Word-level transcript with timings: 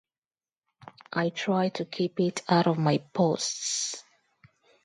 I 1.13 1.29
try 1.29 1.69
to 1.69 1.85
keep 1.85 2.19
it 2.19 2.41
out 2.49 2.65
of 2.65 2.79
my 2.79 2.97
posts. 3.13 4.03